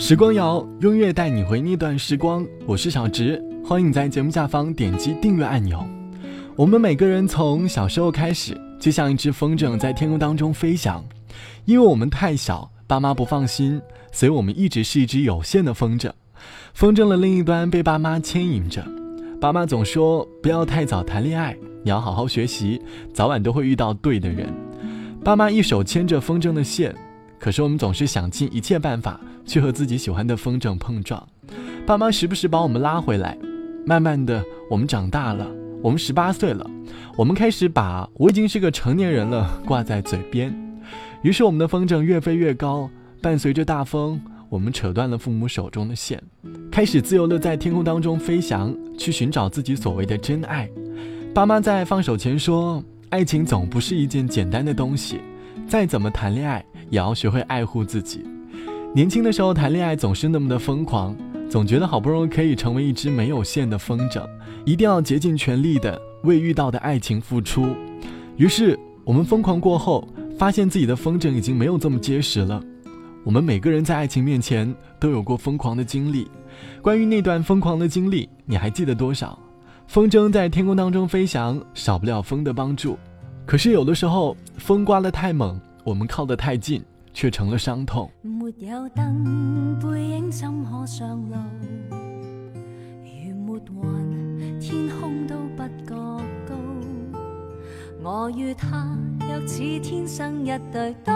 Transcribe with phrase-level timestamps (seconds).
[0.00, 2.44] 时光谣，音乐带你回那段时光。
[2.66, 5.86] 我是小直，欢迎在节目下方点击订阅按钮。
[6.56, 11.04] 我们每个人从小时候开始，就像一只风筝在天空当中飞翔。
[11.66, 13.78] 因为我们太小，爸妈不放心，
[14.10, 16.10] 所以我们一直是一只有限的风筝。
[16.72, 18.82] 风筝的另一端被爸妈牵引着，
[19.38, 21.54] 爸妈总说不要太早谈恋爱，
[21.84, 22.80] 你要好好学习，
[23.12, 24.48] 早晚都会遇到对的人。
[25.22, 26.96] 爸妈一手牵着风筝的线，
[27.38, 31.26] 可是我们总是想尽一切办法去和自己喜欢的风筝碰撞。
[31.84, 33.36] 爸妈时不时把我们拉回来，
[33.84, 35.50] 慢慢的，我们长大了，
[35.82, 36.64] 我们十八岁了，
[37.16, 40.54] 我们开始把我已经是个成年人了挂在嘴边，
[41.22, 42.88] 于是我们的风筝越飞越高，
[43.20, 46.22] 伴随着大风，我们扯断了父母手中的线，
[46.70, 50.70] 开始自由的在天空当中飞翔，去寻找自己所谓的真爱。
[51.34, 52.80] 爸妈在放手前说。
[53.10, 55.18] 爱情总不是一件简单的东西，
[55.66, 58.24] 再怎么谈恋爱，也要学会爱护自己。
[58.92, 61.16] 年轻的时候谈恋爱总是那么的疯狂，
[61.48, 64.28] 总觉得好不容易可以成为一只没有线的风筝，
[64.64, 67.68] 一定要竭尽全力的为遇到的爱情付出。
[68.36, 72.60] 于是我们疯狂过后，发现自己的风筝已经没有这么结实了。
[73.22, 76.28] 我们每个人在爱情面前都有过疯狂的经历，
[76.82, 79.38] 关于那段疯狂的经历，你还记得多少？
[79.86, 82.98] 风筝在天空当中飞翔，少不了风的帮助。
[83.46, 88.10] 可是有的时候，风刮得太猛，我们靠得太近，却成了伤痛。
[88.22, 91.36] 没有灯，背影怎可上路？
[93.22, 93.60] 如没
[94.38, 95.94] 云，天空都不觉
[96.48, 96.54] 高。
[98.02, 101.12] 我与他若似天生一对，多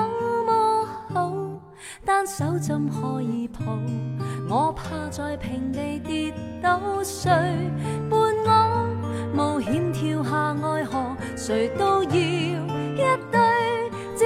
[0.47, 1.33] 么好！
[2.05, 3.61] 单手怎可以抱？
[4.51, 7.31] 我怕在平地跌倒，谁
[8.11, 11.17] 伴我冒险跳下爱河？
[11.37, 12.11] 谁都要，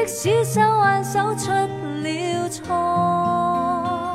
[0.08, 2.74] 使手挽手出了错，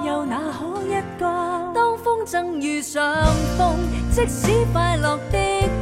[0.03, 1.71] 又哪可一个？
[1.71, 3.13] 当风筝遇上
[3.57, 3.77] 风，
[4.11, 5.37] 即使快乐的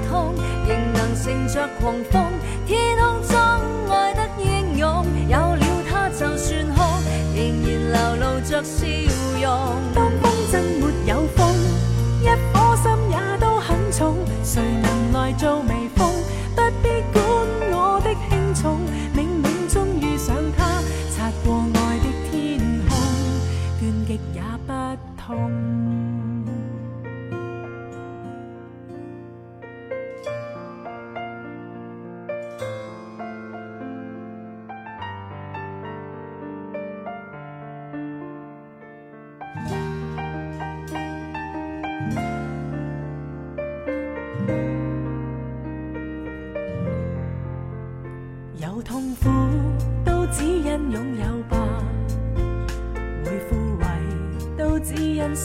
[0.09, 0.35] 痛，
[0.67, 2.25] 仍能乘着狂风。
[2.67, 3.39] 天空中
[3.89, 6.81] 爱得英勇，有了他就算哭，
[7.33, 8.85] 仍然流露着笑
[9.41, 9.49] 容。
[9.95, 11.55] 当风筝没有风，
[12.21, 16.11] 一颗心也都很重，谁能来做微风？
[16.53, 17.23] 不必管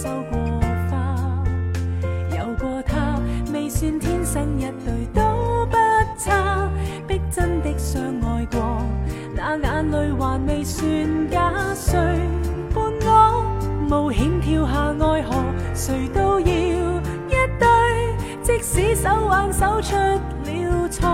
[0.06, 0.38] 收过
[0.88, 0.94] 花。
[2.30, 3.18] 有过他
[3.52, 5.76] 未算天生一对都不
[6.16, 6.68] 差，
[7.08, 8.80] 逼真的相爱过，
[9.34, 10.86] 那眼泪还未算
[11.28, 11.52] 假。
[11.74, 11.98] 谁
[12.72, 13.44] 伴我
[13.88, 15.44] 冒险跳下爱河？
[15.74, 17.66] 谁都要一对，
[18.44, 21.08] 即使手挽手出了错。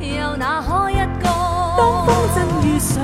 [0.00, 1.28] 又哪可一个？
[1.76, 2.96] 当风筝遇上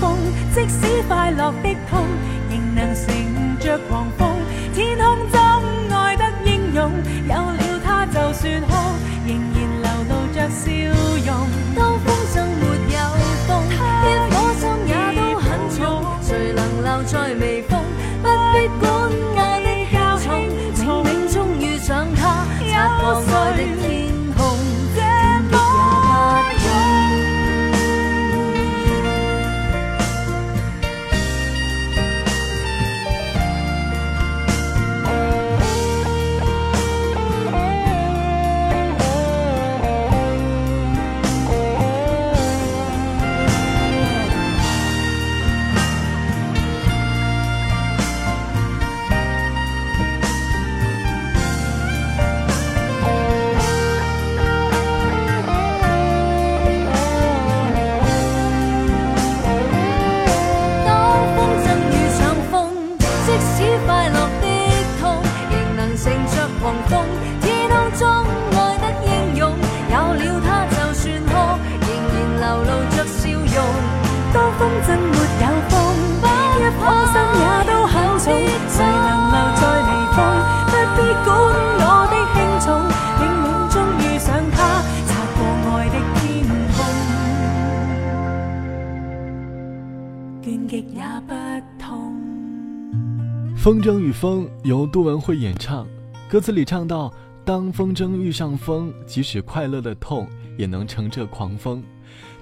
[0.00, 0.18] 风，
[0.52, 2.04] 即使快乐的痛，
[66.66, 66.98] 狂風。
[67.42, 68.02] 天空中
[68.58, 69.54] 愛得英勇，
[69.88, 71.30] 有了他就算哭，
[71.86, 73.56] 仍然流露着笑容。
[74.34, 75.72] 當風箏沒有風，
[76.58, 76.82] 一顆
[77.12, 78.26] 心也都很重，
[78.66, 80.18] 誰能留在微風？
[80.66, 81.26] 不必管
[81.78, 82.66] 我的輕重，
[83.20, 84.58] 冥冥中遇上他，
[85.06, 85.38] 擦過
[85.70, 86.20] 愛的天
[86.74, 86.76] 空，
[90.42, 90.98] 倦極也
[91.28, 91.30] 不
[91.78, 91.86] 痛。
[93.56, 95.86] 风筝与风由杜文慧演唱，
[96.28, 97.12] 歌词里唱到
[97.46, 100.26] ：“当风筝遇上风，即使快乐的痛，
[100.58, 101.80] 也能乘着狂风。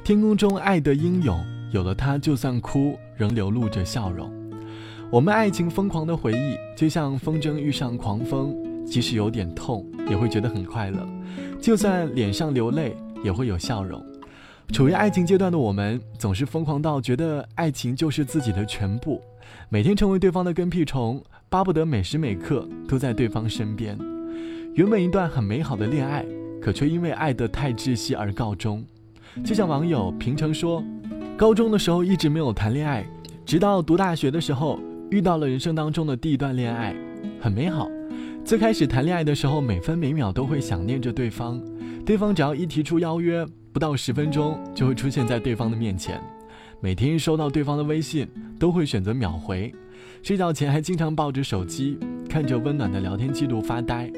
[0.03, 1.39] 天空中爱的英勇，
[1.71, 4.33] 有了它，就算哭，仍流露着笑容。
[5.11, 11.01] 我们爱情疯狂的回忆，就像风筝遇上狂风，即使有点痛，也会觉得很快乐；
[11.61, 14.03] 就算脸上流泪，也会有笑容。
[14.73, 19.21] 处于爱情阶段的我们，总是疯狂到觉得爱情就是自己的全部。”
[19.69, 21.23] 每天成为对方的跟屁虫，
[21.55, 23.97] 巴不得每时每刻都在对方身边。
[24.75, 26.27] 原本一段很美好的恋爱，
[26.61, 28.85] 可却因为爱得太窒息而告终。
[29.45, 30.83] 就像网友平成说
[31.39, 33.07] ：“高中的时候一直没有谈恋爱，
[33.47, 34.81] 直到读大学的时候
[35.13, 36.93] 遇到了人生当中的第一段恋爱，
[37.41, 37.89] 很美好。
[38.45, 41.63] 最开始谈恋爱的时候，每分每秒都会想念着对方，
[42.05, 46.21] 对方只要一提出邀约，不到十分钟就会出现在对方的面前。”
[46.85, 48.29] 每天收到对方的微信，
[48.59, 49.75] 都会选择秒回。
[50.23, 51.99] 睡觉前还经常抱着手机，
[52.29, 54.13] 看着温暖的聊天记录发呆。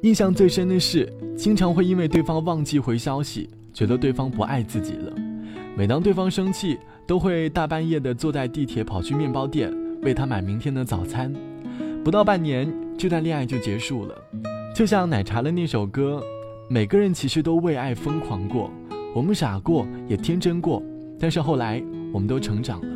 [0.00, 5.12] 印象最深的是，经常会因为对方忘记回消息，觉得对方不爱自己了。
[5.76, 9.70] 每当对方生气，都会大半夜的坐在地铁跑去面包店
[10.00, 11.30] 为他买明天的早餐。
[12.02, 14.14] 不到半年，这段恋爱就结束了。
[14.74, 16.22] 就像奶茶的那首歌，
[16.70, 18.70] 每个人其实都为爱疯狂过，
[19.14, 20.82] 我们傻过，也天真过，
[21.20, 21.84] 但是后来。
[22.12, 22.88] 我们都成长了，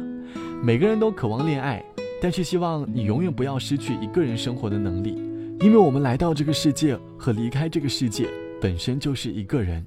[0.62, 1.84] 每个人都渴望恋爱，
[2.20, 5.16] 但是希望你永远不要失去一个人生活的能力，
[5.60, 8.28] 因为我们来到这个世界和离开这个世界
[8.60, 9.84] 本身就是一个人。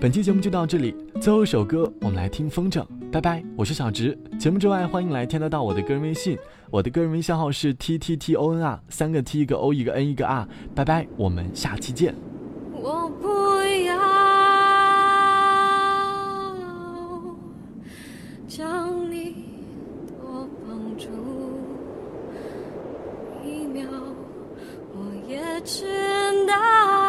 [0.00, 4.18] 本期节目就到这里，最后一首歌我们来听风筝，拜拜，我是小直。
[4.38, 6.36] 节目之外，欢迎来添加到我的个人微信，
[6.70, 12.12] 我的个人微信号是 t t t o n r，三个 t 一个 o 一个 n 一个 r，拜拜，我们下期见。
[12.72, 13.28] 我不
[24.94, 25.86] 我也知
[26.46, 27.01] 道。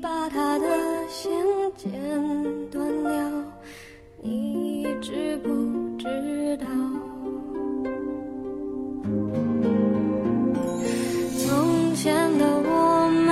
[0.00, 0.66] 把他的
[1.08, 1.32] 线
[1.76, 1.90] 剪
[2.70, 3.44] 断了，
[4.22, 5.48] 你知不
[5.98, 6.66] 知道？
[11.36, 13.26] 从前的我们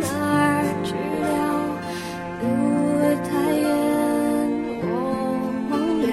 [0.00, 1.34] 哪儿去了？
[2.40, 2.44] 路
[3.28, 3.64] 太远，
[4.82, 4.84] 我
[5.70, 6.04] 忘了。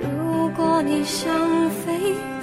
[0.00, 0.04] 如
[0.56, 1.28] 果你想
[1.70, 2.35] 飞。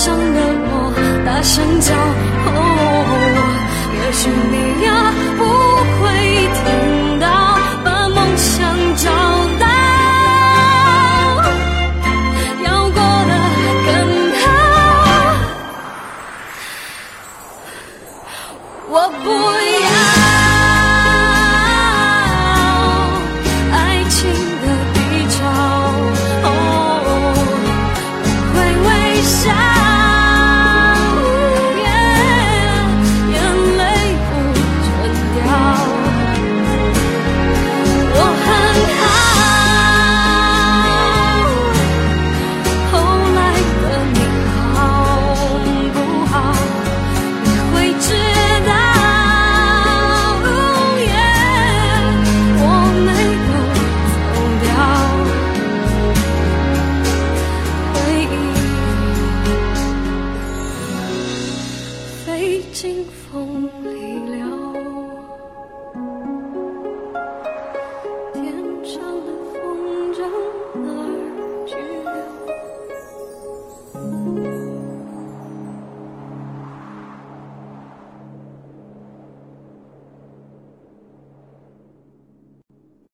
[0.00, 0.72] 上的我
[1.26, 1.92] 大声叫
[2.46, 2.48] 吼
[3.92, 5.12] 也许你呀
[62.40, 64.59] 已经风里了。